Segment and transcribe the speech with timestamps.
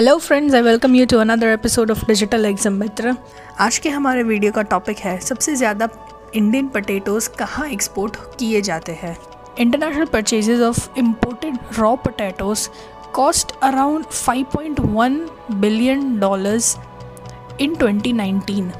[0.00, 3.14] Hello friends I welcome you to another episode of digital exam मित्र
[3.60, 5.88] आज के हमारे video का टॉपिक है सबसे ज़्यादा
[6.36, 9.16] इंडियन पटेटोज़ कहाँ एक्सपोर्ट किए जाते हैं?
[9.60, 12.68] International purchases of imported raw potatoes
[13.14, 15.20] cost around 5.1
[15.52, 16.76] billion dollars
[17.60, 18.72] in 2019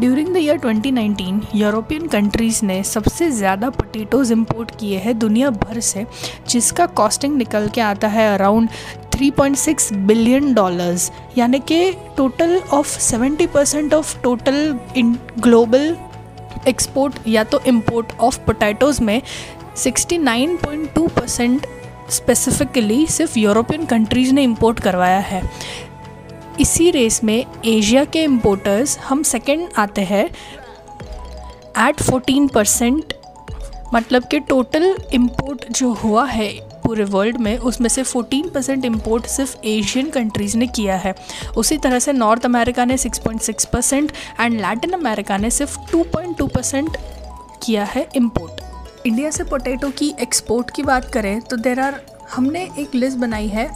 [0.00, 5.80] during the year 2019 European countries ने सबसे ज़्यादा पोटैटोज़ इंपोर्ट किए हैं दुनिया भर
[5.80, 6.04] से
[6.48, 8.68] जिसका कॉस्टिंग निकल के आता है अराउंड
[9.18, 15.96] 3.6 बिलियन डॉलर्स यानी कि total of 70 percent of total in global
[16.68, 19.20] export या तो इम्पोर्ट ऑफ़ पोटैटोज़ में
[19.76, 21.66] 69.2 परसेंट
[22.10, 25.42] स्पेसिफिकली सिर्फ़ यूरोपियन कंट्रीज़ ने इंपोर्ट करवाया है।
[26.60, 30.24] इसी रेस में एशिया के इम्पोर्टर्स हम सेकंड आते हैं।
[31.88, 33.14] एट 14 परसेंट
[33.94, 39.26] मतलब कि टोटल इंपोर्ट जो हुआ है पूरे वर्ल्ड में उसमें से 14 परसेंट इम्पोर्ट
[39.26, 41.14] सिर्फ़ एशियन कंट्रीज़ ने किया है।
[41.56, 46.96] उसी तरह से नॉर्थ अमेरिका ने 6.6 परसेंट एंड लैटिन अमेरिका ने सिर्फ़ 2.2 परसेंट
[47.62, 52.00] किया है इम्पोर्ट इंडिया से पोटैटो की एक्सपोर्ट की बात करें तो देर आर
[52.36, 53.70] हमने एक लिस्ट बनाई है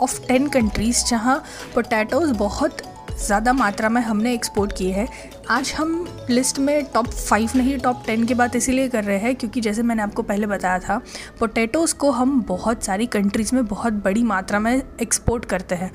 [0.00, 1.42] ऑफ़ टेन कंट्रीज़ जहाँ
[1.74, 2.82] पोटैटोज़ बहुत
[3.18, 5.06] ज़्यादा मात्रा में हमने एक्सपोर्ट किए हैं।
[5.50, 9.34] आज हम लिस्ट में टॉप फाइव नहीं टॉप टेन की बात इसीलिए कर रहे हैं
[9.36, 11.00] क्योंकि जैसे मैंने आपको पहले बताया था
[11.40, 15.90] पोटैटोज़ को हम बहुत सारी कंट्रीज़ में बहुत बड़ी मात्रा में एक्सपोर्ट करते हैं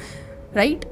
[0.56, 0.86] राइट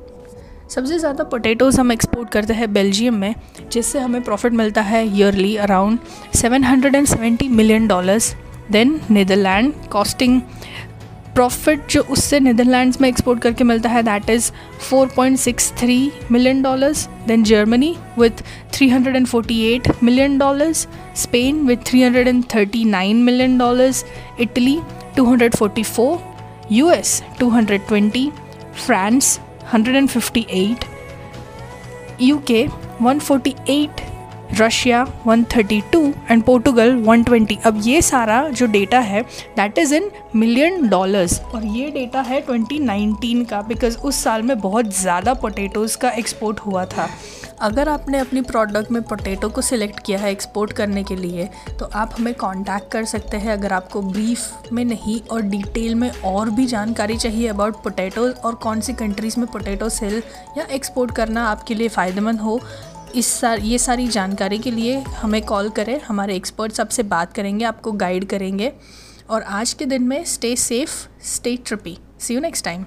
[0.70, 3.36] सबसे ज़्यादा पोटैटोज़ हम एक्सपोर्ट करते हैं बेल्जियम में,
[3.72, 6.00] जिससे हमें प्रॉफिट मिलता है yearly around
[6.36, 8.34] 770 million dollars
[8.72, 10.42] then Netherland costing
[11.36, 14.52] profit जो उससे नीदरलैंड्स में एक्सपोर्ट करके मिलता है that is
[14.90, 24.06] 4.63 million dollars then Germany with 348 million dollars Spain with 339 million dollars
[24.42, 24.78] Italy
[25.20, 26.18] 244
[26.72, 28.30] US 220
[28.86, 29.40] France
[29.74, 30.86] 158
[32.22, 34.11] UK 148
[34.54, 39.22] Russia 132 and Portugal 120 अब ये सारा जो डेटा है
[39.58, 44.60] that is in million dollars और ये डेटा है 2019 का बिकॉज़ उस साल में
[44.60, 47.10] बहुत ज़्यादा पोटैटोज़ का एक्सपोर्ट हुआ था।
[47.62, 51.48] अगर आपने अपनी प्रोडक्ट में पोटैटो को सिलेक्ट किया है एक्सपोर्ट करने के लिए
[51.80, 56.10] तो आप हमें कांटेक्ट कर सकते हैं। अगर आपको ब्रीफ में नहीं और डिटेल में
[56.26, 60.22] और भी जानकारी चाहिए अबाउट पोटैटोज़ और कौन सी कंट्रीज़ में पोटैटो सेल
[60.58, 62.60] या एक्सपोर्ट करना आपके लिए फ़ायदेमंद हो
[63.16, 67.66] इस सार, ये सारी जानकारी के लिए हमें कॉल करें। हमारे एक्सपर्ट्स आपसे बात करेंगे,
[67.66, 68.72] आपको गाइड करेंगे।
[69.30, 70.92] और आज के दिन में stay safe
[71.24, 72.80] stay trippy see you next time